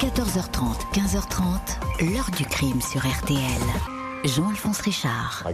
14h30, 0.00 0.92
15h30, 0.92 2.12
l'heure 2.12 2.30
du 2.36 2.44
crime 2.44 2.80
sur 2.82 3.00
RTL. 3.00 3.38
Jean-Alphonse 4.24 4.80
Richard. 4.80 5.44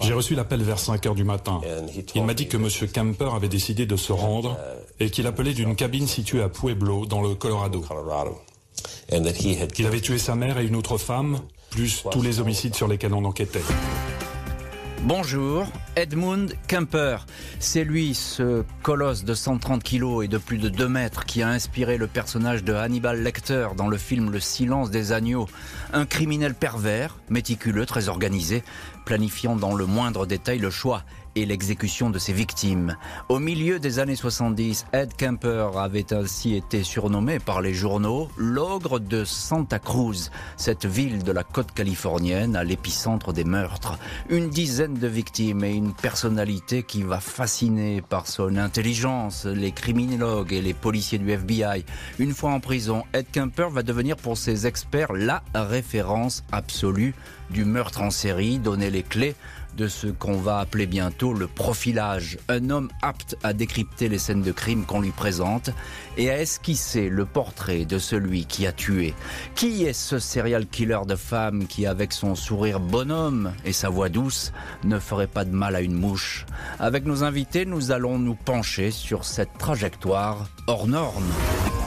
J'ai 0.00 0.12
reçu 0.12 0.34
l'appel 0.36 0.62
vers 0.62 0.78
5 0.78 1.04
heures 1.06 1.14
du 1.16 1.24
matin. 1.24 1.60
Il 2.14 2.24
m'a 2.24 2.34
dit 2.34 2.46
que 2.46 2.56
M. 2.56 2.68
Kemper 2.92 3.34
avait 3.34 3.48
décidé 3.48 3.86
de 3.86 3.96
se 3.96 4.12
rendre 4.12 4.56
et 5.00 5.10
qu'il 5.10 5.26
appelait 5.26 5.54
d'une 5.54 5.74
cabine 5.74 6.06
située 6.06 6.42
à 6.42 6.48
Pueblo, 6.48 7.06
dans 7.06 7.22
le 7.22 7.34
Colorado. 7.34 7.84
Qu'il 9.74 9.86
avait 9.86 10.00
tué 10.00 10.18
sa 10.18 10.36
mère 10.36 10.58
et 10.58 10.66
une 10.66 10.76
autre 10.76 10.96
femme, 10.96 11.40
plus 11.70 12.04
tous 12.12 12.22
les 12.22 12.38
homicides 12.38 12.76
sur 12.76 12.86
lesquels 12.86 13.14
on 13.14 13.24
enquêtait. 13.24 13.62
Bonjour, 15.04 15.66
Edmund 15.96 16.54
Kemper. 16.68 17.24
C'est 17.58 17.84
lui, 17.84 18.12
ce 18.12 18.64
colosse 18.82 19.24
de 19.24 19.32
130 19.32 19.82
kilos 19.82 20.22
et 20.26 20.28
de 20.28 20.36
plus 20.36 20.58
de 20.58 20.68
2 20.68 20.88
mètres, 20.88 21.24
qui 21.24 21.42
a 21.42 21.48
inspiré 21.48 21.96
le 21.96 22.06
personnage 22.06 22.64
de 22.64 22.74
Hannibal 22.74 23.22
Lecter 23.22 23.68
dans 23.78 23.88
le 23.88 23.96
film 23.96 24.30
Le 24.30 24.40
silence 24.40 24.90
des 24.90 25.12
agneaux. 25.12 25.48
Un 25.94 26.04
criminel 26.04 26.52
pervers, 26.52 27.16
méticuleux, 27.30 27.86
très 27.86 28.10
organisé, 28.10 28.62
planifiant 29.10 29.56
dans 29.56 29.74
le 29.74 29.86
moindre 29.86 30.24
détail 30.24 30.60
le 30.60 30.70
choix 30.70 31.02
et 31.34 31.44
l'exécution 31.44 32.10
de 32.10 32.18
ses 32.20 32.32
victimes. 32.32 32.96
Au 33.28 33.40
milieu 33.40 33.80
des 33.80 33.98
années 33.98 34.14
70, 34.14 34.86
Ed 34.92 35.16
Kemper 35.16 35.70
avait 35.76 36.12
ainsi 36.12 36.54
été 36.54 36.84
surnommé 36.84 37.40
par 37.40 37.60
les 37.60 37.74
journaux 37.74 38.28
l'ogre 38.36 39.00
de 39.00 39.24
Santa 39.24 39.80
Cruz, 39.80 40.30
cette 40.56 40.86
ville 40.86 41.24
de 41.24 41.32
la 41.32 41.42
côte 41.42 41.72
californienne 41.72 42.54
à 42.54 42.62
l'épicentre 42.62 43.32
des 43.32 43.44
meurtres. 43.44 43.98
Une 44.28 44.48
dizaine 44.48 44.94
de 44.94 45.08
victimes 45.08 45.64
et 45.64 45.74
une 45.74 45.92
personnalité 45.92 46.84
qui 46.84 47.02
va 47.02 47.18
fasciner 47.18 48.02
par 48.02 48.28
son 48.28 48.56
intelligence 48.56 49.44
les 49.44 49.72
criminologues 49.72 50.52
et 50.52 50.62
les 50.62 50.74
policiers 50.74 51.18
du 51.18 51.30
FBI. 51.30 51.84
Une 52.20 52.32
fois 52.32 52.52
en 52.52 52.60
prison, 52.60 53.02
Ed 53.12 53.26
Kemper 53.32 53.70
va 53.70 53.82
devenir 53.82 54.16
pour 54.16 54.38
ses 54.38 54.68
experts 54.68 55.12
la 55.12 55.42
référence 55.54 56.44
absolue 56.52 57.14
du 57.50 57.64
meurtre 57.64 58.02
en 58.02 58.10
série, 58.10 58.58
donner 58.58 58.90
les 58.90 58.99
clés 59.02 59.34
de 59.76 59.88
ce 59.88 60.08
qu'on 60.08 60.36
va 60.36 60.58
appeler 60.58 60.86
bientôt 60.86 61.32
le 61.32 61.46
profilage. 61.46 62.38
Un 62.48 62.70
homme 62.70 62.90
apte 63.02 63.36
à 63.42 63.52
décrypter 63.52 64.08
les 64.08 64.18
scènes 64.18 64.42
de 64.42 64.52
crime 64.52 64.84
qu'on 64.84 65.00
lui 65.00 65.10
présente 65.10 65.70
et 66.16 66.30
à 66.30 66.40
esquisser 66.40 67.08
le 67.08 67.24
portrait 67.24 67.84
de 67.84 67.98
celui 67.98 68.44
qui 68.44 68.66
a 68.66 68.72
tué. 68.72 69.14
Qui 69.54 69.84
est 69.84 69.92
ce 69.92 70.18
serial 70.18 70.66
killer 70.66 71.00
de 71.06 71.16
femmes 71.16 71.66
qui, 71.66 71.86
avec 71.86 72.12
son 72.12 72.34
sourire 72.34 72.80
bonhomme 72.80 73.52
et 73.64 73.72
sa 73.72 73.88
voix 73.88 74.08
douce, 74.08 74.52
ne 74.84 74.98
ferait 74.98 75.26
pas 75.26 75.44
de 75.44 75.54
mal 75.54 75.76
à 75.76 75.80
une 75.80 75.94
mouche? 75.94 76.46
Avec 76.78 77.04
nos 77.04 77.24
invités, 77.24 77.64
nous 77.64 77.92
allons 77.92 78.18
nous 78.18 78.34
pencher 78.34 78.90
sur 78.90 79.24
cette 79.24 79.56
trajectoire 79.58 80.48
hors 80.66 80.86
norme. 80.86 81.30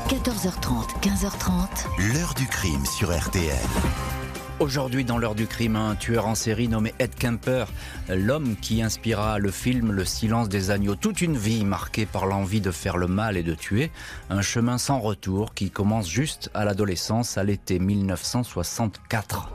14h30, 0.10 1.02
15h30. 1.02 2.14
L'heure 2.14 2.34
du 2.34 2.46
crime 2.48 2.86
sur 2.86 3.16
RTL. 3.16 4.23
Aujourd'hui, 4.60 5.04
dans 5.04 5.18
l'heure 5.18 5.34
du 5.34 5.48
crime, 5.48 5.76
un 5.76 5.96
tueur 5.96 6.28
en 6.28 6.36
série 6.36 6.68
nommé 6.68 6.94
Ed 7.00 7.16
Kemper, 7.16 7.66
l'homme 8.08 8.56
qui 8.62 8.84
inspira 8.84 9.40
le 9.40 9.50
film 9.50 9.92
Le 9.92 10.06
silence 10.06 10.48
des 10.48 10.70
agneaux. 10.70 10.96
Toute 10.96 11.22
une 11.22 11.36
vie 11.36 11.66
marquée 11.66 12.06
par 12.06 12.28
l'envie 12.28 12.62
de 12.62 12.70
faire 12.70 12.98
le 12.98 13.08
mal 13.08 13.36
et 13.36 13.44
de 13.44 13.56
tuer. 13.56 13.92
Un 14.30 14.42
chemin 14.42 14.78
sans 14.78 15.00
retour 15.00 15.56
qui 15.56 15.72
commence 15.72 16.08
juste 16.08 16.52
à 16.54 16.66
l'adolescence, 16.66 17.38
à 17.38 17.44
l'été 17.44 17.80
1964. 17.80 19.50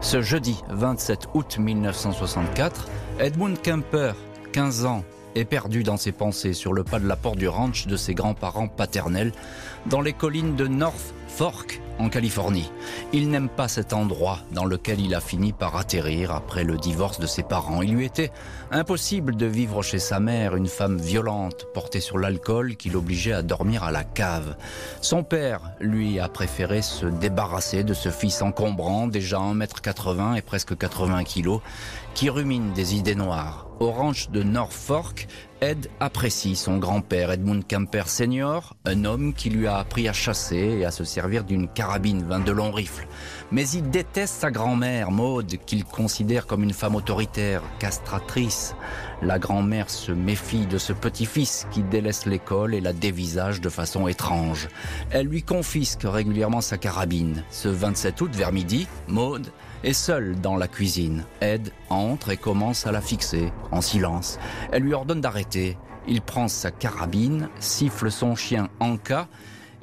Ce 0.00 0.22
jeudi 0.22 0.62
27 0.70 1.28
août 1.34 1.58
1964, 1.58 2.88
Edmund 3.18 3.60
Kemper, 3.60 4.12
15 4.52 4.86
ans, 4.86 5.04
est 5.34 5.44
perdu 5.44 5.82
dans 5.82 5.96
ses 5.96 6.12
pensées 6.12 6.54
sur 6.54 6.72
le 6.72 6.84
pas 6.84 7.00
de 7.00 7.06
la 7.06 7.16
porte 7.16 7.38
du 7.38 7.48
ranch 7.48 7.88
de 7.88 7.96
ses 7.96 8.14
grands-parents 8.14 8.68
paternels 8.68 9.32
dans 9.86 10.00
les 10.00 10.12
collines 10.12 10.54
de 10.54 10.68
North 10.68 11.14
Fork 11.28 11.80
en 11.98 12.08
Californie. 12.08 12.70
Il 13.12 13.30
n'aime 13.30 13.48
pas 13.48 13.68
cet 13.68 13.92
endroit 13.92 14.38
dans 14.52 14.64
lequel 14.64 15.00
il 15.00 15.14
a 15.14 15.20
fini 15.20 15.52
par 15.52 15.76
atterrir 15.76 16.32
après 16.32 16.64
le 16.64 16.76
divorce 16.76 17.18
de 17.18 17.26
ses 17.26 17.42
parents. 17.42 17.82
Il 17.82 17.94
lui 17.94 18.04
était 18.04 18.32
impossible 18.70 19.36
de 19.36 19.46
vivre 19.46 19.82
chez 19.82 19.98
sa 19.98 20.20
mère, 20.20 20.56
une 20.56 20.66
femme 20.66 20.98
violente, 20.98 21.66
portée 21.72 22.00
sur 22.00 22.18
l'alcool 22.18 22.76
qui 22.76 22.90
l'obligeait 22.90 23.32
à 23.32 23.42
dormir 23.42 23.84
à 23.84 23.90
la 23.90 24.04
cave. 24.04 24.56
Son 25.00 25.22
père, 25.22 25.72
lui, 25.80 26.20
a 26.20 26.28
préféré 26.28 26.82
se 26.82 27.06
débarrasser 27.06 27.84
de 27.84 27.94
ce 27.94 28.10
fils 28.10 28.42
encombrant, 28.42 29.06
déjà 29.06 29.38
1m80 29.38 30.36
et 30.36 30.42
presque 30.42 30.76
80 30.76 31.24
kg, 31.24 31.60
qui 32.14 32.30
rumine 32.30 32.72
des 32.72 32.94
idées 32.94 33.14
noires. 33.14 33.66
Ranch 33.78 34.30
de 34.30 34.42
Norfolk, 34.42 35.28
Ed 35.60 35.88
apprécie 36.00 36.56
son 36.56 36.78
grand-père 36.78 37.30
Edmund 37.30 37.66
Kemper 37.66 38.08
Senior, 38.08 38.74
un 38.84 39.04
homme 39.04 39.34
qui 39.34 39.50
lui 39.50 39.66
a 39.66 39.76
appris 39.78 40.08
à 40.08 40.12
chasser 40.12 40.78
et 40.78 40.84
à 40.84 40.90
se 40.90 41.04
servir 41.04 41.44
d'une 41.44 41.68
carabine 41.86 42.24
22 42.24 42.52
longs 42.52 42.72
rifles. 42.72 43.06
Mais 43.52 43.68
il 43.68 43.90
déteste 43.90 44.40
sa 44.40 44.50
grand-mère, 44.50 45.12
Maude, 45.12 45.56
qu'il 45.66 45.84
considère 45.84 46.48
comme 46.48 46.64
une 46.64 46.72
femme 46.72 46.96
autoritaire, 46.96 47.62
castratrice. 47.78 48.74
La 49.22 49.38
grand-mère 49.38 49.88
se 49.88 50.10
méfie 50.10 50.66
de 50.66 50.78
ce 50.78 50.92
petit-fils 50.92 51.68
qui 51.70 51.84
délaisse 51.84 52.26
l'école 52.26 52.74
et 52.74 52.80
la 52.80 52.92
dévisage 52.92 53.60
de 53.60 53.68
façon 53.68 54.08
étrange. 54.08 54.68
Elle 55.10 55.28
lui 55.28 55.44
confisque 55.44 56.02
régulièrement 56.02 56.60
sa 56.60 56.76
carabine. 56.76 57.44
Ce 57.50 57.68
27 57.68 58.20
août 58.20 58.34
vers 58.34 58.50
midi, 58.50 58.88
Maude 59.06 59.46
est 59.84 59.92
seule 59.92 60.40
dans 60.40 60.56
la 60.56 60.66
cuisine. 60.66 61.24
Ed 61.40 61.70
entre 61.88 62.30
et 62.30 62.36
commence 62.36 62.84
à 62.88 62.90
la 62.90 63.00
fixer, 63.00 63.52
en 63.70 63.80
silence. 63.80 64.40
Elle 64.72 64.82
lui 64.82 64.94
ordonne 64.94 65.20
d'arrêter. 65.20 65.78
Il 66.08 66.20
prend 66.20 66.48
sa 66.48 66.72
carabine, 66.72 67.48
siffle 67.60 68.10
son 68.10 68.34
chien 68.34 68.70
Anka 68.80 69.28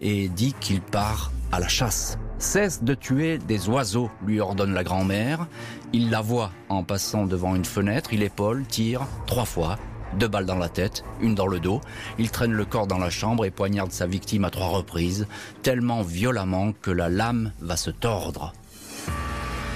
et 0.01 0.27
dit 0.27 0.53
qu'il 0.59 0.81
part 0.81 1.31
à 1.53 1.59
la 1.59 1.67
chasse. 1.67 2.17
Cesse 2.39 2.83
de 2.83 2.95
tuer 2.95 3.37
des 3.37 3.69
oiseaux, 3.69 4.09
lui 4.25 4.39
ordonne 4.39 4.73
la 4.73 4.83
grand-mère. 4.83 5.45
Il 5.93 6.09
la 6.09 6.19
voit 6.19 6.51
en 6.67 6.83
passant 6.83 7.27
devant 7.27 7.55
une 7.55 7.63
fenêtre, 7.63 8.11
il 8.11 8.23
épaule, 8.23 8.65
tire 8.65 9.05
trois 9.27 9.45
fois, 9.45 9.77
deux 10.17 10.27
balles 10.27 10.47
dans 10.47 10.57
la 10.57 10.67
tête, 10.67 11.03
une 11.21 11.35
dans 11.35 11.45
le 11.45 11.59
dos. 11.59 11.79
Il 12.17 12.31
traîne 12.31 12.53
le 12.53 12.65
corps 12.65 12.87
dans 12.87 12.97
la 12.97 13.11
chambre 13.11 13.45
et 13.45 13.51
poignarde 13.51 13.91
sa 13.91 14.07
victime 14.07 14.45
à 14.45 14.49
trois 14.49 14.69
reprises, 14.69 15.27
tellement 15.61 16.01
violemment 16.01 16.71
que 16.71 16.89
la 16.89 17.07
lame 17.07 17.51
va 17.61 17.77
se 17.77 17.91
tordre. 17.91 18.51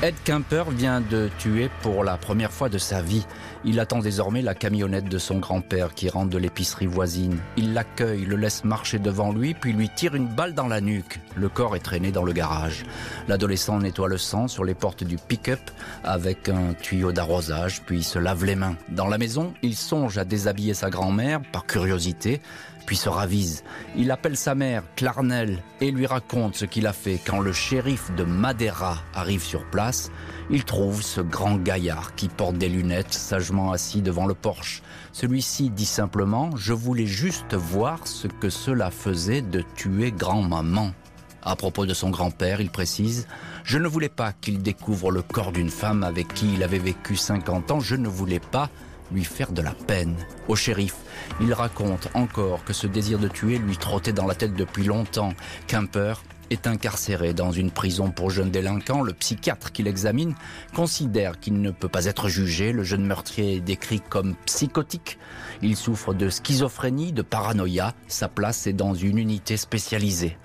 Ed 0.04 0.14
Kemper 0.26 0.66
vient 0.70 1.02
de 1.02 1.28
tuer 1.40 1.72
pour 1.82 2.04
la 2.04 2.18
première 2.18 2.52
fois 2.52 2.70
de 2.70 2.78
sa 2.78 3.02
vie. 3.02 3.26
Il 3.66 3.80
attend 3.80 3.98
désormais 3.98 4.44
la 4.44 4.54
camionnette 4.54 5.10
de 5.10 5.18
son 5.18 5.40
grand-père 5.40 5.96
qui 5.96 6.08
rentre 6.08 6.30
de 6.30 6.38
l'épicerie 6.38 6.86
voisine. 6.86 7.40
Il 7.58 7.74
l'accueille, 7.74 8.24
le 8.24 8.36
laisse 8.36 8.64
marcher 8.64 9.00
devant 9.00 9.32
lui, 9.32 9.56
puis 9.56 9.74
lui 9.74 9.90
tire 9.90 10.14
une 10.14 10.28
balle 10.28 10.54
dans 10.54 10.68
la 10.68 10.82
nuque. 10.82 11.20
Le 11.36 11.50
corps 11.50 11.76
est 11.76 11.80
traîné 11.80 12.12
dans 12.12 12.22
le 12.22 12.32
garage. 12.32 12.86
L'adolescent 13.28 13.80
nettoie 13.80 14.08
le 14.08 14.20
sang 14.20 14.48
sur 14.48 14.64
les 14.64 14.76
portes 14.76 15.04
du 15.04 15.18
pick-up 15.18 15.72
avec 16.04 16.48
un 16.48 16.76
tuyau 16.76 17.12
d'arrosage, 17.12 17.82
puis 17.82 18.04
se 18.04 18.20
lave 18.20 18.46
les 18.46 18.56
mains. 18.56 18.76
Dans 18.90 19.08
la 19.08 19.18
maison, 19.18 19.56
il 19.64 19.76
songe 19.76 20.20
à 20.20 20.26
déshabiller 20.26 20.76
sa 20.76 20.92
grand-mère 20.92 21.42
par 21.52 21.66
curiosité 21.66 22.40
puis 22.88 22.96
se 22.96 23.10
ravise. 23.10 23.64
Il 23.96 24.10
appelle 24.10 24.38
sa 24.38 24.56
mère, 24.56 24.82
Clarnell, 24.96 25.62
et 25.82 25.92
lui 25.92 26.08
raconte 26.08 26.56
ce 26.56 26.66
qu'il 26.66 26.88
a 26.88 26.94
fait 26.94 27.20
quand 27.24 27.40
le 27.40 27.52
shérif 27.52 28.12
de 28.16 28.24
Madeira 28.24 29.04
arrive 29.14 29.44
sur 29.44 29.66
place. 29.66 30.10
Il 30.50 30.64
trouve 30.64 31.04
ce 31.04 31.20
grand 31.20 31.58
gaillard 31.58 32.16
qui 32.16 32.30
porte 32.30 32.58
des 32.58 32.70
lunettes, 32.70 33.14
sagement 33.14 33.74
assis 33.74 34.02
devant 34.02 34.26
le 34.26 34.34
porche. 34.34 34.82
Celui-ci 35.12 35.70
dit 35.70 35.86
simplement 35.86 36.56
Je 36.56 36.74
voulais 36.74 37.06
juste 37.06 37.54
voir 37.54 38.08
ce 38.08 38.28
que 38.28 38.50
cela 38.50 38.90
faisait 38.90 39.42
de 39.42 39.64
tuer 39.76 40.12
grand-maman. 40.12 40.92
À 41.44 41.58
propos 41.58 41.86
de 41.86 41.94
son 41.94 42.10
grand-père, 42.10 42.62
il 42.62 42.70
précise 42.70 43.28
Je 43.66 43.78
ne 43.78 43.88
voulais 43.88 44.10
pas 44.10 44.32
qu'il 44.32 44.62
découvre 44.62 45.12
le 45.12 45.22
corps 45.22 45.52
d'une 45.52 45.70
femme 45.70 46.04
avec 46.04 46.34
qui 46.34 46.54
il 46.54 46.64
avait 46.64 46.80
vécu 46.80 47.18
50 47.18 47.72
ans, 47.72 47.80
je 47.82 47.96
ne 47.96 48.08
voulais 48.08 48.40
pas 48.40 48.70
lui 49.12 49.24
faire 49.24 49.52
de 49.52 49.62
la 49.62 49.72
peine. 49.72 50.16
Au 50.48 50.56
shérif, 50.56 50.96
il 51.42 51.54
raconte 51.54 52.10
encore 52.14 52.64
que 52.64 52.74
ce 52.74 52.88
désir 52.88 53.20
de 53.20 53.28
tuer 53.28 53.58
lui 53.58 53.78
trottait 53.78 54.14
dans 54.14 54.26
la 54.26 54.36
tête 54.36 54.54
depuis 54.54 54.84
longtemps. 54.84 55.34
Kemper 55.68 56.16
est 56.50 56.68
incarcéré 56.68 57.34
dans 57.34 57.52
une 57.52 57.72
prison 57.72 58.12
pour 58.12 58.30
jeunes 58.30 58.52
délinquants. 58.52 59.02
Le 59.02 59.14
psychiatre 59.14 59.72
qui 59.72 59.84
l'examine 59.84 60.36
considère 60.74 61.40
qu'il 61.40 61.62
ne 61.62 61.72
peut 61.72 61.90
pas 61.90 62.06
être 62.06 62.30
jugé. 62.30 62.72
Le 62.72 62.84
jeune 62.84 63.06
meurtrier 63.06 63.56
est 63.56 63.62
décrit 63.62 64.02
comme 64.02 64.36
psychotique. 64.46 65.18
Il 65.62 65.76
souffre 65.76 66.14
de 66.14 66.30
schizophrénie, 66.30 67.12
de 67.12 67.22
paranoïa. 67.22 67.94
Sa 68.08 68.28
place 68.28 68.68
est 68.68 68.74
dans 68.74 68.94
une 68.94 69.18
unité 69.18 69.58
spécialisée. 69.58 70.38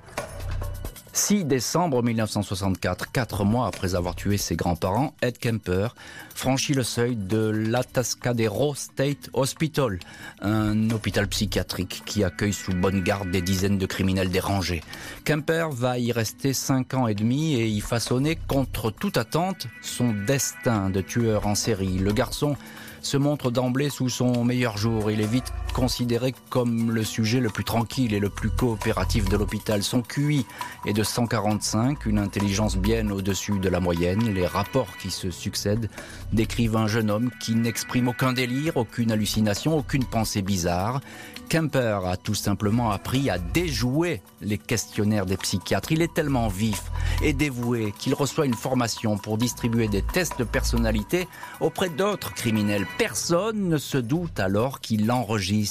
6 1.14 1.44
décembre 1.44 2.02
1964, 2.02 3.12
quatre 3.12 3.44
mois 3.44 3.66
après 3.66 3.94
avoir 3.94 4.14
tué 4.14 4.38
ses 4.38 4.56
grands-parents, 4.56 5.14
Ed 5.20 5.36
Kemper 5.36 5.88
franchit 6.34 6.72
le 6.72 6.82
seuil 6.82 7.16
de 7.16 7.50
l'Atascadero 7.50 8.74
State 8.74 9.28
Hospital, 9.34 9.98
un 10.40 10.90
hôpital 10.90 11.28
psychiatrique 11.28 12.02
qui 12.06 12.24
accueille 12.24 12.54
sous 12.54 12.72
bonne 12.72 13.02
garde 13.02 13.30
des 13.30 13.42
dizaines 13.42 13.76
de 13.76 13.84
criminels 13.84 14.30
dérangés. 14.30 14.80
Kemper 15.26 15.68
va 15.70 15.98
y 15.98 16.12
rester 16.12 16.54
cinq 16.54 16.94
ans 16.94 17.06
et 17.06 17.14
demi 17.14 17.56
et 17.56 17.66
y 17.66 17.80
façonner 17.80 18.38
contre 18.48 18.90
toute 18.90 19.18
attente 19.18 19.66
son 19.82 20.14
destin 20.26 20.88
de 20.88 21.02
tueur 21.02 21.46
en 21.46 21.54
série. 21.54 21.98
Le 21.98 22.14
garçon 22.14 22.56
se 23.02 23.18
montre 23.18 23.50
d'emblée 23.50 23.90
sous 23.90 24.08
son 24.08 24.44
meilleur 24.44 24.78
jour. 24.78 25.10
Il 25.10 25.20
est 25.20 25.26
considéré 25.72 26.34
comme 26.50 26.90
le 26.90 27.02
sujet 27.04 27.40
le 27.40 27.48
plus 27.48 27.64
tranquille 27.64 28.14
et 28.14 28.20
le 28.20 28.28
plus 28.28 28.50
coopératif 28.50 29.28
de 29.28 29.36
l'hôpital. 29.36 29.82
Son 29.82 30.02
QI 30.02 30.44
est 30.86 30.92
de 30.92 31.02
145, 31.02 32.06
une 32.06 32.18
intelligence 32.18 32.76
bien 32.76 33.10
au-dessus 33.10 33.58
de 33.58 33.68
la 33.68 33.80
moyenne. 33.80 34.32
Les 34.32 34.46
rapports 34.46 34.96
qui 34.98 35.10
se 35.10 35.30
succèdent 35.30 35.88
décrivent 36.32 36.76
un 36.76 36.86
jeune 36.86 37.10
homme 37.10 37.30
qui 37.40 37.54
n'exprime 37.54 38.08
aucun 38.08 38.32
délire, 38.32 38.76
aucune 38.76 39.10
hallucination, 39.10 39.76
aucune 39.76 40.04
pensée 40.04 40.42
bizarre. 40.42 41.00
Kemper 41.48 42.00
a 42.06 42.16
tout 42.16 42.34
simplement 42.34 42.90
appris 42.90 43.30
à 43.30 43.38
déjouer 43.38 44.22
les 44.40 44.58
questionnaires 44.58 45.26
des 45.26 45.36
psychiatres. 45.36 45.92
Il 45.92 46.02
est 46.02 46.14
tellement 46.14 46.48
vif 46.48 46.82
et 47.22 47.32
dévoué 47.32 47.92
qu'il 47.98 48.14
reçoit 48.14 48.46
une 48.46 48.54
formation 48.54 49.18
pour 49.18 49.38
distribuer 49.38 49.88
des 49.88 50.02
tests 50.02 50.38
de 50.38 50.44
personnalité 50.44 51.28
auprès 51.60 51.88
d'autres 51.88 52.32
criminels. 52.34 52.86
Personne 52.98 53.68
ne 53.68 53.78
se 53.78 53.98
doute 53.98 54.40
alors 54.40 54.80
qu'il 54.80 55.10
enregistre 55.10 55.61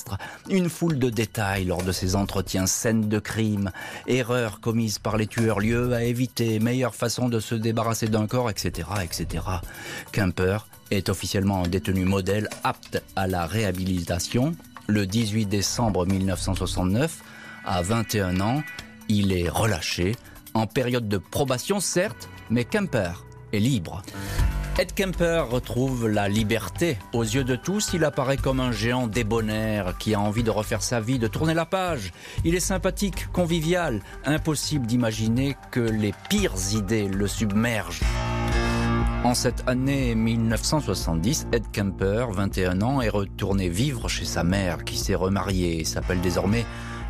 une 0.50 0.70
foule 0.70 1.00
de 1.00 1.10
détails 1.10 1.66
lors 1.66 1.84
de 1.84 1.92
ses 1.92 2.16
entretiens, 2.16 2.68
scènes 2.68 3.10
de 3.10 3.20
crime, 3.20 3.72
erreurs 4.08 4.60
commises 4.60 5.00
par 5.00 5.18
les 5.18 5.28
tueurs, 5.28 5.60
lieux 5.60 5.94
à 5.94 6.04
éviter, 6.04 6.60
meilleure 6.60 6.96
façon 6.96 7.30
de 7.30 7.40
se 7.40 7.56
débarrasser 7.56 8.08
d'un 8.08 8.28
corps, 8.28 8.50
etc., 8.50 8.90
etc. 9.04 9.44
Kemper 10.12 10.68
est 10.92 11.10
officiellement 11.10 11.64
un 11.64 11.68
détenu 11.68 12.06
modèle 12.06 12.50
apte 12.64 13.02
à 13.16 13.28
la 13.28 13.46
réhabilitation. 13.46 14.56
Le 14.88 15.06
18 15.06 15.46
décembre 15.46 16.06
1969, 16.06 17.20
à 17.66 17.82
21 17.82 18.42
ans, 18.42 18.64
il 19.08 19.32
est 19.32 19.50
relâché, 19.50 20.16
en 20.54 20.68
période 20.68 21.08
de 21.08 21.18
probation 21.18 21.80
certes, 21.80 22.30
mais 22.50 22.66
Kemper 22.66 23.24
est 23.54 23.60
libre. 23.60 24.02
Ed 24.80 24.94
Kemper 24.94 25.44
retrouve 25.50 26.08
la 26.08 26.30
liberté. 26.30 26.98
Aux 27.14 27.24
yeux 27.24 27.44
de 27.44 27.56
tous, 27.58 27.92
il 27.94 28.06
apparaît 28.06 28.38
comme 28.38 28.62
un 28.62 28.72
géant 28.72 29.06
débonnaire 29.06 29.98
qui 29.98 30.14
a 30.14 30.20
envie 30.20 30.44
de 30.44 30.50
refaire 30.50 30.82
sa 30.82 31.02
vie, 31.02 31.20
de 31.20 31.28
tourner 31.28 31.54
la 31.54 31.66
page. 31.66 32.14
Il 32.46 32.56
est 32.56 32.62
sympathique, 32.62 33.28
convivial. 33.34 34.02
Impossible 34.26 34.88
d'imaginer 34.88 35.58
que 35.72 35.82
les 35.82 36.14
pires 36.30 36.56
idées 36.74 37.10
le 37.10 37.28
submergent. 37.28 38.02
En 39.26 39.36
cette 39.36 39.68
année 39.68 40.16
1970, 40.16 41.48
Ed 41.52 41.66
Kemper, 41.72 42.28
21 42.32 42.82
ans, 42.82 43.02
est 43.02 43.10
retourné 43.10 43.68
vivre 43.70 44.08
chez 44.08 44.26
sa 44.26 44.44
mère 44.44 44.84
qui 44.86 44.98
s'est 44.98 45.16
remariée 45.16 45.82
et 45.82 45.86
s'appelle 45.86 46.22
désormais 46.22 46.66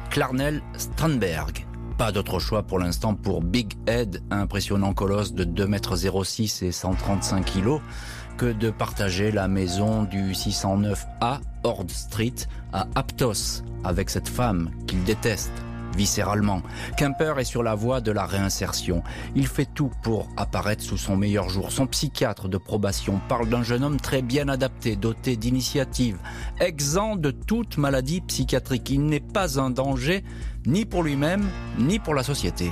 Clarnell 0.10 0.62
Strandberg. 0.78 1.66
Pas 2.02 2.12
d'autre 2.12 2.40
choix 2.40 2.64
pour 2.64 2.80
l'instant 2.80 3.14
pour 3.14 3.44
Big 3.44 3.74
Ed, 3.86 4.24
impressionnant 4.32 4.92
colosse 4.92 5.36
de 5.36 5.44
2,06 5.44 6.64
m 6.64 6.68
et 6.68 6.72
135 6.72 7.46
kg, 7.46 7.80
que 8.40 8.52
de 8.52 8.72
partager 8.72 9.32
la 9.32 9.48
maison 9.48 10.02
du 10.02 10.32
609A 10.32 11.42
Ord 11.64 11.86
Street 11.90 12.34
à 12.74 12.88
Aptos 12.96 13.62
avec 13.84 14.10
cette 14.10 14.30
femme 14.30 14.72
qu'il 14.88 15.04
déteste 15.04 15.54
viscéralement. 15.96 16.62
Kemper 16.98 17.40
est 17.40 17.46
sur 17.46 17.64
la 17.64 17.76
voie 17.76 18.02
de 18.02 18.12
la 18.12 18.26
réinsertion. 18.26 19.04
Il 19.36 19.48
fait 19.48 19.68
tout 19.74 19.92
pour 20.04 20.28
apparaître 20.38 20.84
sous 20.84 20.98
son 20.98 21.18
meilleur 21.18 21.50
jour. 21.50 21.72
Son 21.72 21.88
psychiatre 21.88 22.50
de 22.50 22.58
probation 22.58 23.20
parle 23.28 23.50
d'un 23.50 23.64
jeune 23.64 23.84
homme 23.84 24.00
très 24.00 24.22
bien 24.22 24.48
adapté, 24.48 24.96
doté 24.96 25.36
d'initiative, 25.36 26.18
exempt 26.60 27.18
de 27.18 27.32
toute 27.32 27.78
maladie 27.78 28.22
psychiatrique. 28.22 28.90
Il 28.90 29.06
n'est 29.06 29.20
pas 29.20 29.60
un 29.60 29.70
danger 29.70 30.24
ni 30.66 30.86
pour 30.86 31.04
lui-même, 31.04 31.48
ni 31.78 32.00
pour 32.00 32.14
la 32.14 32.24
société. 32.24 32.72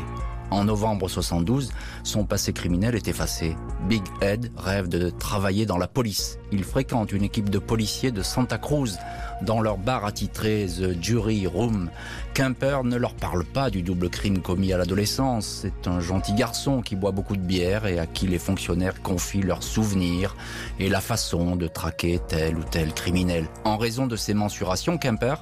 En 0.51 0.63
novembre 0.63 1.07
72, 1.07 1.71
son 2.03 2.25
passé 2.25 2.53
criminel 2.53 2.95
est 2.95 3.07
effacé. 3.07 3.55
Big 3.87 4.01
Ed 4.21 4.51
rêve 4.57 4.87
de 4.87 5.11
travailler 5.11 5.67
dans 5.67 5.77
la 5.77 5.87
police. 5.87 6.39
Il 6.51 6.63
fréquente 6.63 7.11
une 7.11 7.23
équipe 7.23 7.49
de 7.49 7.59
policiers 7.59 8.11
de 8.11 8.23
Santa 8.23 8.57
Cruz 8.57 8.97
dans 9.41 9.61
leur 9.61 9.77
bar 9.77 10.05
attitré 10.05 10.67
The 10.67 11.01
Jury 11.01 11.47
Room. 11.47 11.89
Kemper 12.33 12.83
ne 12.83 12.95
leur 12.95 13.13
parle 13.13 13.43
pas 13.43 13.69
du 13.69 13.81
double 13.81 14.09
crime 14.09 14.39
commis 14.39 14.71
à 14.71 14.77
l'adolescence. 14.77 15.59
C'est 15.61 15.87
un 15.87 15.99
gentil 15.99 16.33
garçon 16.33 16.81
qui 16.81 16.95
boit 16.95 17.11
beaucoup 17.11 17.35
de 17.35 17.41
bière 17.41 17.85
et 17.85 17.99
à 17.99 18.05
qui 18.05 18.27
les 18.27 18.39
fonctionnaires 18.39 19.01
confient 19.01 19.41
leurs 19.41 19.63
souvenirs 19.63 20.35
et 20.79 20.89
la 20.89 21.01
façon 21.01 21.55
de 21.55 21.67
traquer 21.67 22.19
tel 22.27 22.57
ou 22.57 22.63
tel 22.63 22.93
criminel. 22.93 23.45
En 23.65 23.77
raison 23.77 24.07
de 24.07 24.15
ces 24.15 24.33
mensurations, 24.33 24.97
Kemper 24.97 25.35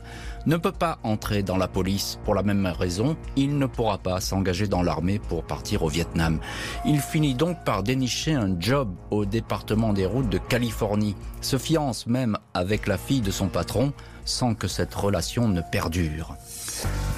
ne 0.48 0.56
peut 0.56 0.72
pas 0.72 0.98
entrer 1.04 1.44
dans 1.44 1.58
la 1.58 1.68
police. 1.68 2.20
Pour 2.24 2.34
la 2.34 2.42
même 2.42 2.66
raison, 2.66 3.18
il 3.36 3.58
ne 3.58 3.66
pourra 3.66 3.98
pas 3.98 4.22
s'engager 4.22 4.68
dans 4.68 4.82
l'armée 4.82 5.20
pour 5.20 5.44
partir 5.44 5.84
au 5.84 5.90
Vietnam. 5.90 6.40
Il 6.86 7.00
finit 7.00 7.36
donc 7.36 7.64
par 7.66 7.84
dénicher 7.84 8.34
un 8.34 8.60
job 8.60 8.90
au 9.12 9.26
département 9.26 9.94
des 9.94 10.06
routes 10.06 10.30
de 10.30 10.38
Californie, 10.38 11.16
se 11.42 11.58
fiance 11.58 12.08
même 12.08 12.38
avec 12.54 12.88
la 12.88 12.98
fille 12.98 13.22
de 13.22 13.32
son 13.32 13.48
patron 13.48 13.87
sans 14.26 14.54
que 14.54 14.68
cette 14.68 14.94
relation 14.94 15.48
ne 15.48 15.62
perdure. 15.62 16.36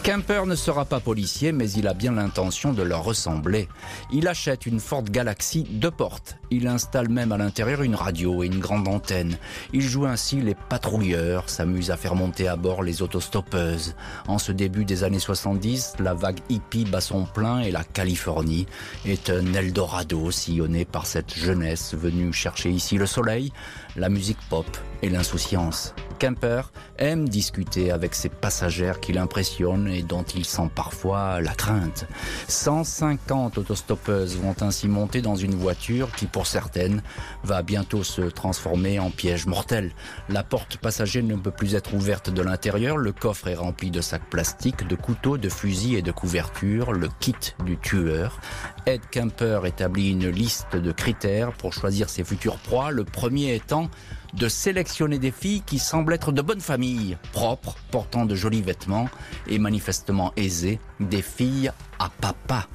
Kemper 0.10 0.48
ne 0.48 0.56
sera 0.56 0.86
pas 0.86 1.00
policier, 1.00 1.52
mais 1.52 1.70
il 1.70 1.88
a 1.88 1.94
bien 1.94 2.14
l'intention 2.14 2.74
de 2.74 2.82
leur 2.82 3.04
ressembler. 3.04 3.70
Il 4.12 4.28
achète 4.28 4.66
une 4.66 4.80
Ford 4.80 5.04
Galaxy 5.04 5.68
deux 5.70 5.92
portes. 5.92 6.40
Il 6.50 6.68
installe 6.68 7.10
même 7.10 7.32
à 7.32 7.38
l'intérieur 7.38 7.84
une 7.84 7.94
radio 7.94 8.42
et 8.42 8.48
une 8.48 8.58
grande 8.58 8.88
antenne. 8.88 9.38
Il 9.72 9.84
joue 9.84 10.08
ainsi 10.08 10.42
les 10.42 10.56
patrouilleurs, 10.56 11.48
s'amuse 11.48 11.92
à 11.92 11.96
faire 11.96 12.16
monter 12.16 12.48
à 12.48 12.56
bord 12.56 12.82
les 12.82 13.04
autostoppeuses. 13.04 13.94
En 14.28 14.40
ce 14.40 14.52
début 14.52 14.84
des 14.84 15.04
années 15.04 15.20
70, 15.20 15.98
la 16.00 16.16
vague 16.16 16.40
hippie 16.50 16.86
bat 16.86 17.02
son 17.02 17.26
plein 17.26 17.60
et 17.60 17.70
la 17.70 17.84
Californie 17.84 18.66
est 19.06 19.30
un 19.30 19.54
Eldorado 19.54 20.32
sillonné 20.32 20.86
par 20.86 21.06
cette 21.06 21.36
jeunesse 21.36 21.94
venue 21.94 22.34
chercher 22.34 22.72
ici 22.72 22.98
le 22.98 23.06
soleil, 23.06 23.54
la 23.96 24.10
musique 24.10 24.40
pop 24.50 24.66
et 25.04 25.10
l'insouciance. 25.10 25.94
Kemper 26.20 26.72
aime 26.98 27.30
discuter 27.30 27.92
avec 27.92 28.14
ses 28.14 28.30
passagères 28.30 29.00
qui 29.00 29.14
l'impressionnent 29.14 29.88
dont 30.04 30.24
il 30.24 30.46
sent 30.46 30.70
parfois 30.74 31.42
la 31.42 31.54
crainte. 31.54 32.06
150 32.48 33.58
autostoppeuses 33.58 34.38
vont 34.38 34.56
ainsi 34.62 34.88
monter 34.88 35.22
dans 35.22 35.36
une 35.36 35.56
voiture 35.56 36.12
qui, 36.12 36.26
pour 36.26 36.48
certaines, 36.48 37.02
va 37.44 37.62
bientôt 37.62 38.04
se 38.04 38.22
transformer 38.22 39.00
en 39.00 39.10
piège 39.10 39.46
mortel. 39.46 39.92
La 40.30 40.44
porte 40.44 40.78
passager 40.78 41.22
ne 41.22 41.36
peut 41.36 41.52
plus 41.52 41.76
être 41.76 41.94
ouverte 41.94 42.30
de 42.30 42.42
l'intérieur, 42.42 42.98
le 42.98 43.12
coffre 43.12 43.48
est 43.48 43.56
rempli 43.56 43.92
de 43.92 44.02
sacs 44.02 44.30
plastiques, 44.30 44.88
de 44.88 44.96
couteaux, 44.96 45.38
de 45.38 45.50
fusils 45.50 45.96
et 45.96 46.02
de 46.02 46.12
couvertures, 46.12 46.92
le 46.92 47.10
kit 47.20 47.36
du 47.66 47.78
tueur. 47.78 48.40
Ed 48.86 49.02
Kemper 49.12 49.62
établit 49.66 50.12
une 50.12 50.30
liste 50.30 50.76
de 50.76 50.92
critères 50.92 51.52
pour 51.54 51.74
choisir 51.74 52.10
ses 52.10 52.24
futures 52.24 52.58
proies, 52.58 52.92
le 52.92 53.04
premier 53.04 53.56
étant 53.56 53.90
de 54.34 54.48
sélectionner 54.48 55.20
des 55.20 55.32
filles 55.32 55.62
qui 55.66 55.80
semblent 55.80 56.14
être 56.14 56.32
de 56.32 56.42
bonne 56.42 56.62
famille, 56.62 57.18
propres, 57.32 57.76
portant 57.92 58.26
de 58.26 58.36
jolis 58.36 58.62
vêtements 58.62 59.10
et 59.48 59.60
manifestement 59.60 60.34
aisées, 60.36 60.80
des 61.00 61.22
filles 61.22 61.72
à 62.00 62.10
papa. 62.22 62.68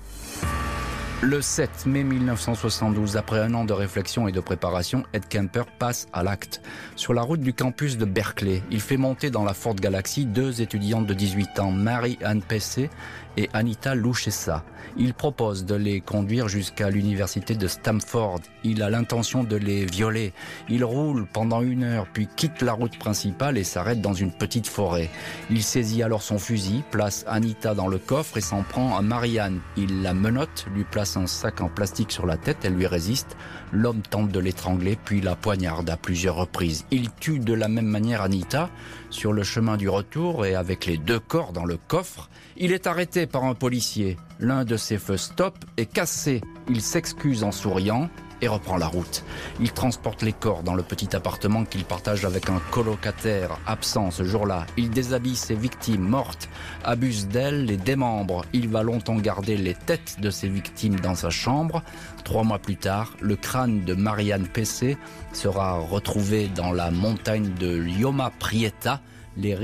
Le 1.26 1.40
7 1.40 1.86
mai 1.86 2.04
1972, 2.04 3.16
après 3.16 3.38
un 3.38 3.54
an 3.54 3.64
de 3.64 3.72
réflexion 3.72 4.28
et 4.28 4.32
de 4.32 4.40
préparation, 4.40 5.04
Ed 5.14 5.26
Kemper 5.26 5.62
passe 5.78 6.06
à 6.12 6.22
l'acte. 6.22 6.60
Sur 6.96 7.14
la 7.14 7.22
route 7.22 7.40
du 7.40 7.54
campus 7.54 7.96
de 7.96 8.04
Berkeley, 8.04 8.62
il 8.70 8.82
fait 8.82 8.98
monter 8.98 9.30
dans 9.30 9.42
la 9.42 9.54
Ford 9.54 9.74
Galaxy 9.74 10.26
deux 10.26 10.60
étudiantes 10.60 11.06
de 11.06 11.14
18 11.14 11.60
ans, 11.60 11.70
Mary-Anne 11.70 12.42
Pessé 12.42 12.90
et 13.38 13.48
Anita 13.54 13.94
Luchessa. 13.94 14.64
Il 14.96 15.14
propose 15.14 15.64
de 15.64 15.74
les 15.74 16.00
conduire 16.00 16.48
jusqu'à 16.48 16.90
l'université 16.90 17.54
de 17.54 17.66
Stamford. 17.66 18.40
Il 18.62 18.82
a 18.82 18.90
l'intention 18.90 19.42
de 19.42 19.56
les 19.56 19.86
violer. 19.86 20.32
Il 20.68 20.84
roule 20.84 21.26
pendant 21.26 21.62
une 21.62 21.82
heure, 21.82 22.06
puis 22.12 22.28
quitte 22.36 22.62
la 22.62 22.74
route 22.74 22.96
principale 22.98 23.58
et 23.58 23.64
s'arrête 23.64 24.00
dans 24.00 24.12
une 24.12 24.30
petite 24.30 24.68
forêt. 24.68 25.10
Il 25.50 25.62
saisit 25.62 26.02
alors 26.02 26.22
son 26.22 26.38
fusil, 26.38 26.84
place 26.90 27.24
Anita 27.26 27.74
dans 27.74 27.88
le 27.88 27.98
coffre 27.98 28.36
et 28.36 28.42
s'en 28.42 28.62
prend 28.62 28.96
à 28.96 29.02
Marianne. 29.02 29.60
Il 29.76 30.02
la 30.02 30.14
menotte, 30.14 30.66
lui 30.72 30.84
place 30.84 31.13
un 31.16 31.26
sac 31.26 31.60
en 31.60 31.68
plastique 31.68 32.12
sur 32.12 32.26
la 32.26 32.36
tête, 32.36 32.58
elle 32.64 32.74
lui 32.74 32.86
résiste. 32.86 33.36
L'homme 33.72 34.02
tente 34.02 34.30
de 34.30 34.40
l'étrangler, 34.40 34.96
puis 35.02 35.20
la 35.20 35.36
poignarde 35.36 35.88
à 35.90 35.96
plusieurs 35.96 36.36
reprises. 36.36 36.84
Il 36.90 37.10
tue 37.10 37.38
de 37.38 37.54
la 37.54 37.68
même 37.68 37.86
manière 37.86 38.22
Anita. 38.22 38.70
Sur 39.10 39.32
le 39.32 39.42
chemin 39.42 39.76
du 39.76 39.88
retour 39.88 40.46
et 40.46 40.54
avec 40.54 40.86
les 40.86 40.96
deux 40.96 41.20
corps 41.20 41.52
dans 41.52 41.64
le 41.64 41.76
coffre, 41.76 42.28
il 42.56 42.72
est 42.72 42.86
arrêté 42.86 43.26
par 43.26 43.44
un 43.44 43.54
policier. 43.54 44.16
L'un 44.40 44.64
de 44.64 44.76
ses 44.76 44.98
feux 44.98 45.16
stop 45.16 45.56
est 45.76 45.86
cassé. 45.86 46.40
Il 46.68 46.80
s'excuse 46.80 47.44
en 47.44 47.52
souriant 47.52 48.08
et 48.44 48.48
reprend 48.48 48.76
la 48.76 48.86
route. 48.86 49.24
Il 49.58 49.72
transporte 49.72 50.22
les 50.22 50.32
corps 50.32 50.62
dans 50.62 50.74
le 50.74 50.82
petit 50.82 51.16
appartement 51.16 51.64
qu'il 51.64 51.84
partage 51.84 52.24
avec 52.24 52.50
un 52.50 52.60
colocataire 52.70 53.58
absent 53.66 54.10
ce 54.10 54.22
jour-là. 54.22 54.66
Il 54.76 54.90
déshabille 54.90 55.36
ses 55.36 55.54
victimes 55.54 56.06
mortes, 56.06 56.48
abuse 56.84 57.26
d'elles, 57.28 57.64
les 57.64 57.78
démembre. 57.78 58.44
Il 58.52 58.68
va 58.68 58.82
longtemps 58.82 59.16
garder 59.16 59.56
les 59.56 59.74
têtes 59.74 60.20
de 60.20 60.30
ses 60.30 60.48
victimes 60.48 61.00
dans 61.00 61.14
sa 61.14 61.30
chambre. 61.30 61.82
Trois 62.22 62.44
mois 62.44 62.58
plus 62.58 62.76
tard, 62.76 63.14
le 63.20 63.36
crâne 63.36 63.84
de 63.84 63.94
Marianne 63.94 64.46
Pessé 64.46 64.98
sera 65.32 65.78
retrouvé 65.78 66.48
dans 66.54 66.72
la 66.72 66.90
montagne 66.90 67.50
de 67.58 67.74
Lioma 67.74 68.30
Prieta. 68.38 69.00
Les, 69.36 69.56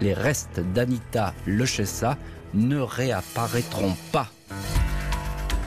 les 0.00 0.14
restes 0.14 0.60
d'Anita 0.74 1.32
Lechessa 1.46 2.18
ne 2.54 2.78
réapparaîtront 2.80 3.96
pas. 4.12 4.28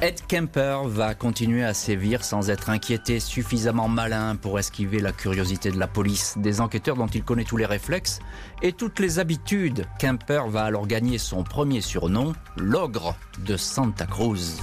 Ed 0.01 0.21
Kemper 0.29 0.83
va 0.85 1.13
continuer 1.13 1.65
à 1.65 1.73
sévir 1.73 2.23
sans 2.23 2.49
être 2.49 2.69
inquiété, 2.69 3.19
suffisamment 3.19 3.89
malin 3.89 4.37
pour 4.37 4.57
esquiver 4.57 5.01
la 5.01 5.11
curiosité 5.11 5.71
de 5.71 5.77
la 5.77 5.87
police, 5.87 6.37
des 6.37 6.61
enquêteurs 6.61 6.95
dont 6.95 7.07
il 7.07 7.21
connaît 7.21 7.43
tous 7.43 7.57
les 7.57 7.65
réflexes 7.65 8.19
et 8.61 8.71
toutes 8.71 8.99
les 8.99 9.19
habitudes. 9.19 9.85
Kemper 9.99 10.43
va 10.47 10.63
alors 10.63 10.87
gagner 10.87 11.17
son 11.17 11.43
premier 11.43 11.81
surnom, 11.81 12.31
l'ogre 12.55 13.17
de 13.45 13.57
Santa 13.57 14.05
Cruz. 14.05 14.61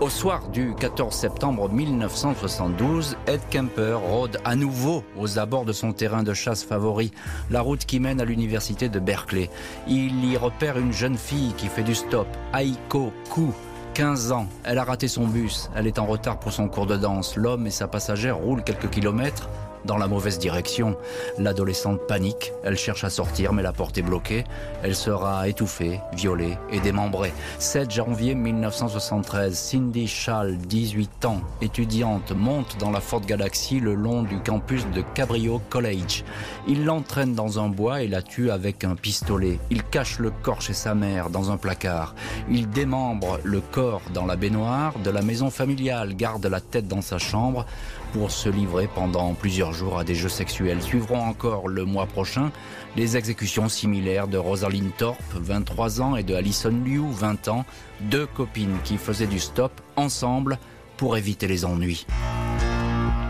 Au 0.00 0.08
soir 0.08 0.48
du 0.50 0.72
14 0.78 1.12
septembre 1.12 1.68
1972, 1.68 3.16
Ed 3.26 3.40
Kemper 3.50 3.98
rôde 3.98 4.38
à 4.44 4.54
nouveau 4.54 5.02
aux 5.16 5.40
abords 5.40 5.64
de 5.64 5.72
son 5.72 5.92
terrain 5.92 6.22
de 6.22 6.32
chasse 6.32 6.62
favori, 6.62 7.10
la 7.50 7.60
route 7.60 7.84
qui 7.84 7.98
mène 7.98 8.20
à 8.20 8.24
l'université 8.24 8.88
de 8.88 9.00
Berkeley. 9.00 9.50
Il 9.88 10.24
y 10.24 10.36
repère 10.36 10.78
une 10.78 10.92
jeune 10.92 11.18
fille 11.18 11.52
qui 11.56 11.66
fait 11.66 11.82
du 11.82 11.96
stop, 11.96 12.28
Aiko 12.54 13.12
Ku, 13.34 13.48
15 13.98 14.30
ans. 14.30 14.46
Elle 14.62 14.78
a 14.78 14.84
raté 14.84 15.08
son 15.08 15.26
bus. 15.26 15.70
Elle 15.74 15.88
est 15.88 15.98
en 15.98 16.06
retard 16.06 16.38
pour 16.38 16.52
son 16.52 16.68
cours 16.68 16.86
de 16.86 16.96
danse. 16.96 17.34
L'homme 17.34 17.66
et 17.66 17.72
sa 17.72 17.88
passagère 17.88 18.36
roulent 18.36 18.62
quelques 18.62 18.90
kilomètres 18.90 19.48
dans 19.84 19.96
la 19.96 20.08
mauvaise 20.08 20.38
direction. 20.38 20.96
L'adolescente 21.38 22.06
panique, 22.06 22.52
elle 22.64 22.76
cherche 22.76 23.04
à 23.04 23.10
sortir 23.10 23.52
mais 23.52 23.62
la 23.62 23.72
porte 23.72 23.98
est 23.98 24.02
bloquée. 24.02 24.44
Elle 24.82 24.94
sera 24.94 25.48
étouffée, 25.48 26.00
violée 26.12 26.56
et 26.70 26.80
démembrée. 26.80 27.32
7 27.58 27.90
janvier 27.90 28.34
1973, 28.34 29.56
Cindy 29.56 30.06
Schall, 30.06 30.56
18 30.58 31.24
ans, 31.24 31.40
étudiante, 31.62 32.32
monte 32.32 32.76
dans 32.78 32.90
la 32.90 33.00
Ford 33.00 33.20
Galaxy 33.20 33.80
le 33.80 33.94
long 33.94 34.22
du 34.22 34.38
campus 34.40 34.86
de 34.94 35.02
Cabrio 35.14 35.60
College. 35.70 36.24
Il 36.66 36.84
l'entraîne 36.84 37.34
dans 37.34 37.58
un 37.58 37.68
bois 37.68 38.02
et 38.02 38.08
la 38.08 38.22
tue 38.22 38.50
avec 38.50 38.84
un 38.84 38.94
pistolet. 38.94 39.58
Il 39.70 39.82
cache 39.84 40.18
le 40.18 40.30
corps 40.30 40.62
chez 40.62 40.72
sa 40.72 40.94
mère 40.94 41.30
dans 41.30 41.50
un 41.50 41.56
placard. 41.56 42.14
Il 42.50 42.68
démembre 42.68 43.38
le 43.44 43.60
corps 43.60 44.02
dans 44.14 44.26
la 44.26 44.36
baignoire 44.36 44.98
de 44.98 45.10
la 45.10 45.22
maison 45.22 45.50
familiale, 45.50 46.14
garde 46.14 46.46
la 46.46 46.60
tête 46.60 46.88
dans 46.88 47.02
sa 47.02 47.18
chambre 47.18 47.66
pour 48.12 48.30
se 48.30 48.48
livrer 48.48 48.88
pendant 48.94 49.34
plusieurs 49.34 49.72
jours 49.72 49.98
à 49.98 50.04
des 50.04 50.14
jeux 50.14 50.28
sexuels. 50.28 50.82
Suivront 50.82 51.20
encore 51.20 51.68
le 51.68 51.84
mois 51.84 52.06
prochain 52.06 52.50
les 52.96 53.16
exécutions 53.16 53.68
similaires 53.68 54.28
de 54.28 54.38
Rosalind 54.38 54.90
Thorpe, 54.96 55.22
23 55.34 56.00
ans, 56.00 56.16
et 56.16 56.22
de 56.22 56.34
Alison 56.34 56.70
Liu, 56.84 57.04
20 57.10 57.48
ans, 57.48 57.64
deux 58.00 58.26
copines 58.26 58.76
qui 58.84 58.96
faisaient 58.96 59.26
du 59.26 59.38
stop 59.38 59.72
ensemble 59.96 60.58
pour 60.96 61.16
éviter 61.16 61.46
les 61.46 61.64
ennuis. 61.64 62.06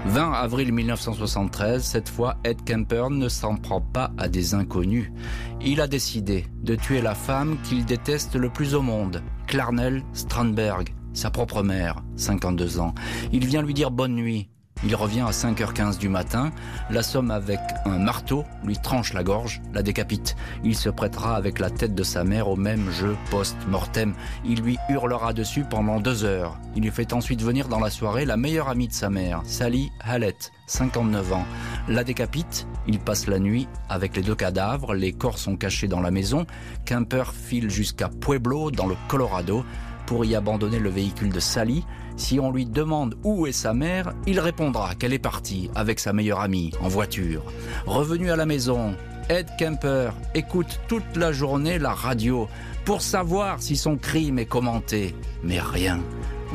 20 0.06 0.32
avril 0.32 0.72
1973, 0.72 1.84
cette 1.84 2.08
fois, 2.08 2.38
Ed 2.44 2.64
Kemper 2.64 3.10
ne 3.10 3.28
s'en 3.28 3.56
prend 3.56 3.82
pas 3.82 4.10
à 4.16 4.28
des 4.28 4.54
inconnus. 4.54 5.12
Il 5.60 5.82
a 5.82 5.86
décidé 5.86 6.46
de 6.62 6.76
tuer 6.76 7.02
la 7.02 7.14
femme 7.14 7.58
qu'il 7.62 7.84
déteste 7.84 8.34
le 8.34 8.48
plus 8.48 8.74
au 8.74 8.80
monde, 8.80 9.22
Clarnell 9.46 10.02
Strandberg, 10.14 10.94
sa 11.12 11.30
propre 11.30 11.62
mère, 11.62 12.02
52 12.16 12.80
ans. 12.80 12.94
Il 13.32 13.46
vient 13.46 13.60
lui 13.60 13.74
dire 13.74 13.90
bonne 13.90 14.14
nuit, 14.14 14.48
il 14.84 14.94
revient 14.94 15.22
à 15.22 15.30
5h15 15.30 15.98
du 15.98 16.08
matin, 16.08 16.52
l'assomme 16.90 17.30
avec 17.30 17.58
un 17.84 17.98
marteau, 17.98 18.44
lui 18.64 18.76
tranche 18.76 19.12
la 19.12 19.24
gorge, 19.24 19.60
la 19.72 19.82
décapite. 19.82 20.36
Il 20.64 20.76
se 20.76 20.88
prêtera 20.88 21.36
avec 21.36 21.58
la 21.58 21.70
tête 21.70 21.94
de 21.94 22.02
sa 22.02 22.24
mère 22.24 22.48
au 22.48 22.56
même 22.56 22.90
jeu 22.90 23.16
post-mortem. 23.30 24.14
Il 24.44 24.62
lui 24.62 24.78
hurlera 24.88 25.32
dessus 25.32 25.64
pendant 25.68 26.00
deux 26.00 26.24
heures. 26.24 26.58
Il 26.76 26.82
lui 26.82 26.90
fait 26.90 27.12
ensuite 27.12 27.42
venir 27.42 27.68
dans 27.68 27.80
la 27.80 27.90
soirée 27.90 28.24
la 28.24 28.36
meilleure 28.36 28.68
amie 28.68 28.88
de 28.88 28.92
sa 28.92 29.10
mère, 29.10 29.42
Sally 29.44 29.90
Hallett, 30.00 30.52
59 30.66 31.32
ans. 31.32 31.44
La 31.88 32.04
décapite, 32.04 32.66
il 32.86 32.98
passe 33.00 33.26
la 33.26 33.38
nuit 33.38 33.66
avec 33.88 34.14
les 34.16 34.22
deux 34.22 34.34
cadavres, 34.34 34.94
les 34.94 35.12
corps 35.12 35.38
sont 35.38 35.56
cachés 35.56 35.88
dans 35.88 36.00
la 36.00 36.10
maison. 36.10 36.46
Kemper 36.84 37.32
file 37.32 37.70
jusqu'à 37.70 38.08
Pueblo, 38.08 38.70
dans 38.70 38.86
le 38.86 38.96
Colorado, 39.08 39.64
pour 40.06 40.24
y 40.24 40.34
abandonner 40.34 40.78
le 40.78 40.88
véhicule 40.88 41.30
de 41.30 41.40
Sally. 41.40 41.84
Si 42.18 42.40
on 42.40 42.50
lui 42.50 42.66
demande 42.66 43.16
où 43.22 43.46
est 43.46 43.52
sa 43.52 43.72
mère, 43.72 44.12
il 44.26 44.40
répondra 44.40 44.96
qu'elle 44.96 45.12
est 45.12 45.20
partie 45.20 45.70
avec 45.76 46.00
sa 46.00 46.12
meilleure 46.12 46.40
amie 46.40 46.72
en 46.82 46.88
voiture. 46.88 47.44
Revenu 47.86 48.32
à 48.32 48.36
la 48.36 48.44
maison, 48.44 48.96
Ed 49.30 49.46
Kemper 49.56 50.10
écoute 50.34 50.80
toute 50.88 51.16
la 51.16 51.30
journée 51.30 51.78
la 51.78 51.94
radio 51.94 52.48
pour 52.84 53.02
savoir 53.02 53.62
si 53.62 53.76
son 53.76 53.96
crime 53.96 54.40
est 54.40 54.46
commenté. 54.46 55.14
Mais 55.44 55.60
rien, 55.60 56.00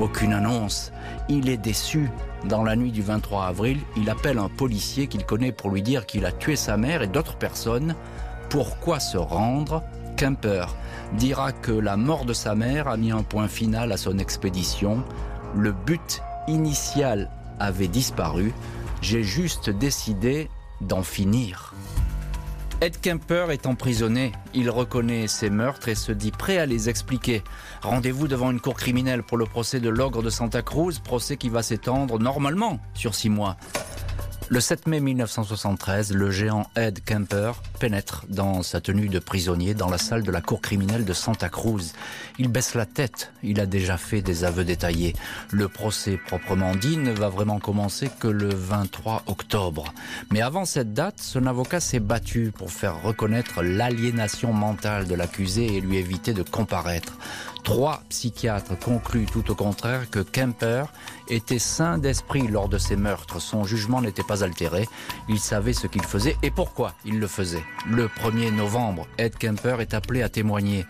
aucune 0.02 0.34
annonce. 0.34 0.92
Il 1.30 1.50
est 1.50 1.58
déçu. 1.58 2.10
Dans 2.44 2.64
la 2.64 2.76
nuit 2.76 2.92
du 2.92 3.02
23 3.02 3.46
avril, 3.46 3.80
il 3.96 4.10
appelle 4.10 4.40
un 4.40 4.50
policier 4.50 5.08
qu'il 5.08 5.26
connaît 5.26 5.54
pour 5.54 5.72
lui 5.72 5.82
dire 5.82 6.06
qu'il 6.06 6.26
a 6.26 6.34
tué 6.34 6.58
sa 6.58 6.76
mère 6.76 7.02
et 7.04 7.08
d'autres 7.08 7.38
personnes. 7.38 7.96
Pourquoi 8.50 9.00
se 9.00 9.18
rendre? 9.18 9.82
Kemper 10.18 10.66
dira 11.18 11.54
que 11.54 11.72
la 11.72 11.96
mort 11.96 12.26
de 12.26 12.34
sa 12.34 12.54
mère 12.54 12.90
a 12.90 12.98
mis 12.98 13.12
un 13.12 13.24
point 13.24 13.48
final 13.48 13.94
à 13.94 13.98
son 13.98 14.20
expédition 14.20 15.04
le 15.56 15.72
but 15.72 16.22
initial 16.48 17.30
avait 17.60 17.88
disparu, 17.88 18.54
j'ai 19.02 19.24
juste 19.24 19.70
décidé 19.70 20.50
d'en 20.82 21.04
finir. 21.04 21.74
Ed 22.82 23.00
Kemper 23.00 23.48
est 23.52 23.66
emprisonné. 23.66 24.34
Il 24.54 24.70
reconnaît 24.70 25.28
ses 25.28 25.50
meurtres 25.50 25.88
et 25.88 25.96
se 25.96 26.12
dit 26.12 26.32
prêt 26.32 26.58
à 26.58 26.66
les 26.66 26.90
expliquer. 26.90 27.42
Rendez-vous 27.82 28.28
devant 28.28 28.52
une 28.52 28.60
cour 28.60 28.76
criminelle 28.76 29.24
pour 29.24 29.38
le 29.38 29.46
procès 29.46 29.80
de 29.80 29.88
l'ogre 29.88 30.22
de 30.22 30.30
Santa 30.30 30.62
Cruz, 30.62 31.00
procès 31.02 31.38
qui 31.38 31.48
va 31.48 31.64
s'étendre 31.64 32.20
normalement 32.20 32.80
sur 32.94 33.16
six 33.16 33.30
mois. 33.30 33.56
Le 34.50 34.60
7 34.60 34.88
mai 34.88 35.00
1973, 35.00 36.14
le 36.14 36.30
géant 36.30 36.68
Ed 36.76 37.00
Kemper 37.06 37.54
pénètre 37.80 38.26
dans 38.30 38.62
sa 38.62 38.82
tenue 38.82 39.08
de 39.08 39.18
prisonnier 39.20 39.74
dans 39.74 39.90
la 39.90 39.98
salle 39.98 40.22
de 40.22 40.32
la 40.32 40.42
cour 40.42 40.62
criminelle 40.62 41.06
de 41.06 41.14
Santa 41.14 41.50
Cruz. 41.50 41.94
Il 42.38 42.50
baisse 42.50 42.76
la 42.76 42.86
tête, 42.86 43.32
il 43.42 43.60
a 43.60 43.66
déjà 43.66 43.98
fait 43.98 44.22
des 44.22 44.44
aveux 44.44 44.66
détaillés. 44.66 45.16
Le 45.52 45.70
procès 45.70 46.20
proprement 46.28 46.76
dit 46.76 46.98
ne 46.98 47.12
va 47.12 47.30
vraiment 47.30 47.60
commencer 47.60 48.10
que 48.20 48.28
le 48.28 48.50
23 48.54 49.24
octobre. 49.28 49.94
Mais 50.32 50.42
avant 50.42 50.66
cette 50.66 50.94
date, 50.94 51.20
son 51.20 51.48
avocat 51.48 51.80
s'est 51.80 52.00
battu 52.00 52.52
pour 52.56 52.72
faire 52.72 53.02
reconnaître 53.02 53.64
l'aliénation 53.64 54.54
mentale 54.54 55.08
de 55.08 55.16
l'accusé 55.16 55.78
et 55.78 55.82
lui 55.82 55.98
éviter 55.98 56.34
de 56.34 56.44
comparaître. 56.44 57.18
Trois 57.64 58.04
psychiatres 58.10 58.78
concluent 58.78 59.26
tout 59.26 59.50
au 59.50 59.56
contraire 59.56 60.10
que 60.10 60.20
Kemper 60.20 60.84
était 61.30 61.60
sain 61.60 61.98
d'esprit 61.98 62.48
lors 62.48 62.68
de 62.68 62.78
ses 62.78 62.98
meurtres. 62.98 63.40
Son 63.40 63.64
jugement 63.64 64.02
n'était 64.02 64.24
pas 64.24 64.44
altéré. 64.44 64.88
Il 65.30 65.40
savait 65.40 65.72
ce 65.72 65.88
qu'il 65.88 66.04
faisait 66.04 66.36
et 66.44 66.52
pourquoi 66.52 66.94
il 67.06 67.20
le 67.20 67.28
faisait. 67.28 67.64
Le 67.90 68.08
1er 68.08 68.54
novembre, 68.54 69.08
Ed 69.18 69.38
Kemper 69.38 69.78
est 69.80 69.94
appelé 69.94 70.22
à 70.22 70.30
témoigner. 70.30 70.86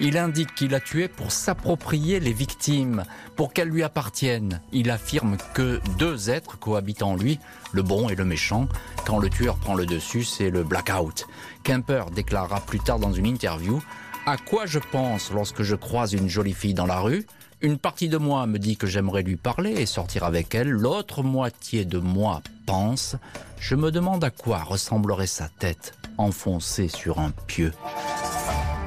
Il 0.00 0.18
indique 0.18 0.54
qu'il 0.54 0.74
a 0.74 0.80
tué 0.80 1.08
pour 1.08 1.32
s'approprier 1.32 2.20
les 2.20 2.34
victimes, 2.34 3.04
pour 3.34 3.54
qu'elles 3.54 3.68
lui 3.68 3.82
appartiennent. 3.82 4.60
Il 4.70 4.90
affirme 4.90 5.38
que 5.54 5.80
deux 5.98 6.28
êtres 6.28 6.58
cohabitent 6.58 7.02
en 7.02 7.16
lui, 7.16 7.38
le 7.72 7.82
bon 7.82 8.10
et 8.10 8.14
le 8.14 8.26
méchant. 8.26 8.68
Quand 9.06 9.18
le 9.18 9.30
tueur 9.30 9.56
prend 9.56 9.74
le 9.74 9.86
dessus, 9.86 10.24
c'est 10.24 10.50
le 10.50 10.62
blackout. 10.62 11.26
Kemper 11.64 12.04
déclarera 12.14 12.60
plus 12.60 12.80
tard 12.80 12.98
dans 12.98 13.12
une 13.12 13.26
interview 13.26 13.80
à 14.28 14.36
quoi 14.36 14.66
je 14.66 14.78
pense 14.78 15.32
lorsque 15.32 15.62
je 15.62 15.74
croise 15.74 16.12
une 16.12 16.28
jolie 16.28 16.52
fille 16.52 16.74
dans 16.74 16.84
la 16.84 17.00
rue? 17.00 17.26
Une 17.62 17.78
partie 17.78 18.10
de 18.10 18.18
moi 18.18 18.46
me 18.46 18.58
dit 18.58 18.76
que 18.76 18.86
j'aimerais 18.86 19.22
lui 19.22 19.36
parler 19.36 19.70
et 19.70 19.86
sortir 19.86 20.24
avec 20.24 20.54
elle. 20.54 20.68
L'autre 20.68 21.22
moitié 21.22 21.86
de 21.86 21.98
moi 21.98 22.42
pense. 22.66 23.16
Je 23.58 23.74
me 23.74 23.90
demande 23.90 24.22
à 24.22 24.30
quoi 24.30 24.62
ressemblerait 24.62 25.26
sa 25.26 25.48
tête 25.48 25.94
enfoncée 26.18 26.88
sur 26.88 27.20
un 27.20 27.30
pieu. 27.46 27.72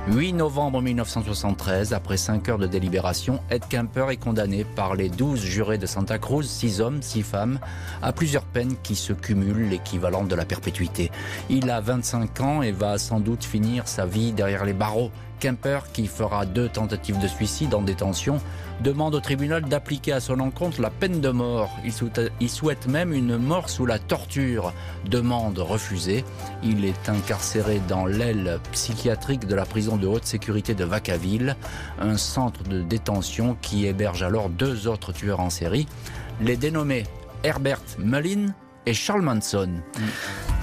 8 0.07 0.33
novembre 0.33 0.81
1973, 0.81 1.93
après 1.93 2.17
5 2.17 2.50
heures 2.50 2.57
de 2.57 2.65
délibération, 2.65 3.39
Ed 3.51 3.63
Kemper 3.69 4.10
est 4.10 4.17
condamné 4.17 4.63
par 4.63 4.95
les 4.95 5.10
12 5.10 5.39
jurés 5.39 5.77
de 5.77 5.86
Santa 5.86 6.17
Cruz, 6.17 6.43
6 6.43 6.81
hommes, 6.81 7.01
6 7.01 7.21
femmes, 7.21 7.60
à 8.01 8.12
plusieurs 8.12 8.45
peines 8.45 8.75
qui 8.81 8.95
se 8.95 9.13
cumulent, 9.13 9.69
l'équivalent 9.69 10.24
de 10.24 10.33
la 10.33 10.45
perpétuité. 10.45 11.12
Il 11.50 11.69
a 11.69 11.81
25 11.81 12.41
ans 12.41 12.62
et 12.63 12.71
va 12.71 12.98
sans 12.98 13.19
doute 13.19 13.43
finir 13.43 13.88
sa 13.88 14.07
vie 14.07 14.33
derrière 14.33 14.65
les 14.65 14.74
barreaux. 14.74 15.12
Kemper, 15.41 15.79
qui 15.91 16.07
fera 16.07 16.45
deux 16.45 16.69
tentatives 16.69 17.19
de 17.19 17.27
suicide 17.27 17.74
en 17.74 17.81
détention, 17.81 18.39
demande 18.81 19.15
au 19.15 19.19
tribunal 19.19 19.63
d'appliquer 19.63 20.13
à 20.13 20.19
son 20.19 20.39
encontre 20.39 20.79
la 20.79 20.91
peine 20.91 21.19
de 21.19 21.29
mort. 21.29 21.75
Il 22.39 22.50
souhaite 22.50 22.88
même 22.88 23.12
une 23.12 23.38
mort 23.38 23.69
sous 23.69 23.86
la 23.86 24.00
torture. 24.00 24.71
Demande 25.05 25.57
refusée. 25.57 26.24
Il 26.63 26.86
est 26.86 27.10
incarcéré 27.10 27.81
dans 27.88 28.05
l'aile 28.05 28.60
psychiatrique 28.71 29.48
de 29.48 29.55
la 29.55 29.65
prison 29.65 29.98
de 29.98 30.07
haute 30.07 30.25
sécurité 30.25 30.75
de 30.75 30.86
Vacaville, 30.86 31.57
un 32.00 32.17
centre 32.17 32.63
de 32.63 32.81
détention 32.81 33.57
qui 33.62 33.88
héberge 33.88 34.24
alors 34.24 34.50
deux 34.50 34.88
autres 34.88 35.12
tueurs 35.12 35.39
en 35.39 35.50
série, 35.50 35.88
les 36.39 36.55
dénommés 36.55 37.03
Herbert 37.43 37.81
Mullin 37.98 38.53
et 38.86 38.93
Charles 38.93 39.24
Manson. 39.24 39.81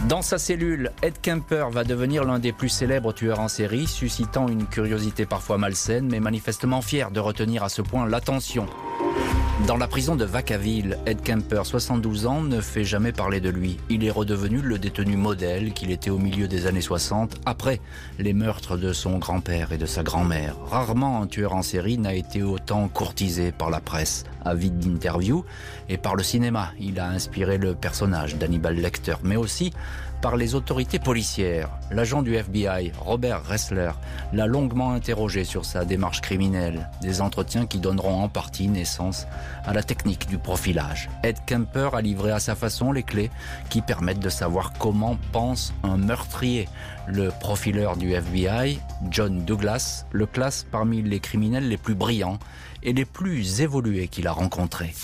Dans 0.06 0.22
sa 0.22 0.38
cellule, 0.38 0.92
Ed 1.02 1.14
Kemper 1.20 1.66
va 1.72 1.82
devenir 1.82 2.24
l'un 2.24 2.38
des 2.38 2.52
plus 2.52 2.68
célèbres 2.68 3.12
tueurs 3.12 3.40
en 3.40 3.48
série, 3.48 3.88
suscitant 3.88 4.46
une 4.46 4.64
curiosité 4.64 5.26
parfois 5.26 5.58
malsaine, 5.58 6.08
mais 6.08 6.20
manifestement 6.20 6.82
fier 6.82 7.10
de 7.10 7.18
retenir 7.18 7.64
à 7.64 7.68
ce 7.68 7.82
point 7.82 8.06
l'attention. 8.06 8.66
Dans 9.66 9.76
la 9.76 9.88
prison 9.88 10.14
de 10.14 10.24
Vacaville, 10.24 10.98
Ed 11.04 11.20
Kemper, 11.20 11.66
72 11.66 12.26
ans, 12.26 12.42
ne 12.42 12.60
fait 12.60 12.84
jamais 12.84 13.10
parler 13.10 13.40
de 13.40 13.50
lui. 13.50 13.76
Il 13.90 14.04
est 14.04 14.10
redevenu 14.10 14.62
le 14.62 14.78
détenu 14.78 15.16
modèle 15.16 15.72
qu'il 15.72 15.90
était 15.90 16.10
au 16.10 16.18
milieu 16.18 16.46
des 16.46 16.66
années 16.66 16.80
60, 16.80 17.40
après 17.44 17.80
les 18.20 18.32
meurtres 18.32 18.76
de 18.76 18.92
son 18.92 19.18
grand-père 19.18 19.72
et 19.72 19.76
de 19.76 19.84
sa 19.84 20.04
grand-mère. 20.04 20.56
Rarement 20.70 21.20
un 21.20 21.26
tueur 21.26 21.54
en 21.54 21.62
série 21.62 21.98
n'a 21.98 22.14
été 22.14 22.42
autant 22.42 22.86
courtisé 22.88 23.50
par 23.50 23.68
la 23.68 23.80
presse, 23.80 24.24
avide 24.44 24.78
d'interviews, 24.78 25.44
et 25.88 25.98
par 25.98 26.14
le 26.14 26.22
cinéma. 26.22 26.70
Il 26.78 27.00
a 27.00 27.08
inspiré 27.08 27.58
le 27.58 27.74
personnage 27.74 28.36
d'Hannibal 28.36 28.76
Lecter, 28.76 29.16
mais 29.24 29.36
aussi 29.36 29.72
par 30.20 30.36
les 30.36 30.54
autorités 30.54 30.98
policières. 30.98 31.70
L'agent 31.90 32.22
du 32.22 32.34
FBI, 32.34 32.92
Robert 33.00 33.44
Ressler, 33.46 33.92
l'a 34.32 34.46
longuement 34.46 34.92
interrogé 34.92 35.44
sur 35.44 35.64
sa 35.64 35.84
démarche 35.84 36.20
criminelle, 36.20 36.88
des 37.00 37.20
entretiens 37.20 37.66
qui 37.66 37.78
donneront 37.78 38.22
en 38.22 38.28
partie 38.28 38.68
naissance 38.68 39.26
à 39.64 39.72
la 39.72 39.82
technique 39.82 40.26
du 40.28 40.38
profilage. 40.38 41.08
Ed 41.22 41.36
Kemper 41.46 41.90
a 41.94 42.00
livré 42.00 42.32
à 42.32 42.40
sa 42.40 42.54
façon 42.54 42.92
les 42.92 43.02
clés 43.02 43.30
qui 43.68 43.82
permettent 43.82 44.20
de 44.20 44.28
savoir 44.28 44.72
comment 44.78 45.16
pense 45.32 45.72
un 45.82 45.96
meurtrier. 45.96 46.68
Le 47.06 47.30
profileur 47.30 47.96
du 47.96 48.12
FBI, 48.12 48.80
John 49.10 49.44
Douglas, 49.44 50.04
le 50.12 50.26
classe 50.26 50.66
parmi 50.70 51.02
les 51.02 51.20
criminels 51.20 51.68
les 51.68 51.78
plus 51.78 51.94
brillants 51.94 52.38
et 52.82 52.92
les 52.92 53.04
plus 53.04 53.60
évolués 53.60 54.08
qu'il 54.08 54.26
a 54.26 54.32
rencontrés. 54.32 54.94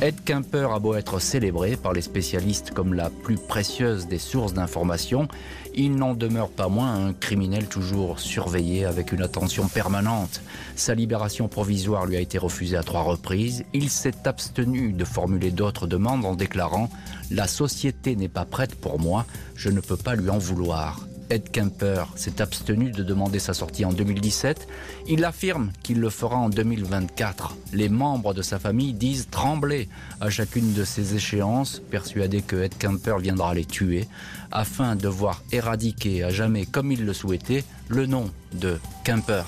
Ed 0.00 0.16
Kemper 0.24 0.72
a 0.72 0.80
beau 0.80 0.94
être 0.94 1.20
célébré 1.20 1.76
par 1.76 1.92
les 1.92 2.02
spécialistes 2.02 2.72
comme 2.72 2.94
la 2.94 3.10
plus 3.10 3.36
précieuse 3.36 4.06
des 4.06 4.18
sources 4.18 4.52
d'information, 4.52 5.28
il 5.74 5.94
n'en 5.94 6.14
demeure 6.14 6.50
pas 6.50 6.68
moins 6.68 7.06
un 7.06 7.12
criminel 7.12 7.66
toujours 7.66 8.18
surveillé 8.18 8.84
avec 8.84 9.12
une 9.12 9.22
attention 9.22 9.68
permanente. 9.68 10.42
Sa 10.76 10.94
libération 10.94 11.48
provisoire 11.48 12.06
lui 12.06 12.16
a 12.16 12.20
été 12.20 12.38
refusée 12.38 12.76
à 12.76 12.82
trois 12.82 13.02
reprises. 13.02 13.64
Il 13.72 13.88
s'est 13.88 14.26
abstenu 14.26 14.92
de 14.92 15.04
formuler 15.04 15.50
d'autres 15.50 15.86
demandes 15.86 16.24
en 16.24 16.34
déclarant⁇ 16.34 16.86
La 17.30 17.46
société 17.46 18.16
n'est 18.16 18.28
pas 18.28 18.44
prête 18.44 18.74
pour 18.74 18.98
moi, 18.98 19.26
je 19.54 19.70
ne 19.70 19.80
peux 19.80 19.96
pas 19.96 20.16
lui 20.16 20.28
en 20.28 20.38
vouloir⁇ 20.38 21.06
Ed 21.30 21.50
Kemper 21.50 22.04
s'est 22.16 22.40
abstenu 22.40 22.90
de 22.90 23.02
demander 23.02 23.38
sa 23.38 23.54
sortie 23.54 23.84
en 23.84 23.92
2017. 23.92 24.68
Il 25.08 25.24
affirme 25.24 25.72
qu'il 25.82 26.00
le 26.00 26.10
fera 26.10 26.36
en 26.36 26.48
2024. 26.48 27.56
Les 27.72 27.88
membres 27.88 28.34
de 28.34 28.42
sa 28.42 28.58
famille 28.58 28.92
disent 28.92 29.28
trembler 29.30 29.88
à 30.20 30.30
chacune 30.30 30.72
de 30.72 30.84
ces 30.84 31.14
échéances, 31.14 31.80
persuadés 31.90 32.42
que 32.42 32.56
Ed 32.56 32.76
Kemper 32.78 33.18
viendra 33.18 33.54
les 33.54 33.64
tuer, 33.64 34.08
afin 34.52 34.96
de 34.96 35.08
voir 35.08 35.42
éradiquer 35.52 36.24
à 36.24 36.30
jamais, 36.30 36.66
comme 36.66 36.92
il 36.92 37.04
le 37.04 37.12
souhaitait, 37.12 37.64
le 37.88 38.06
nom 38.06 38.30
de 38.52 38.78
Kemper. 39.04 39.44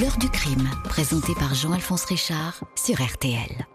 L'heure 0.00 0.16
du 0.18 0.28
crime, 0.28 0.68
présenté 0.84 1.34
par 1.34 1.54
Jean-Alphonse 1.54 2.04
Richard 2.04 2.64
sur 2.76 3.02
RTL. 3.02 3.66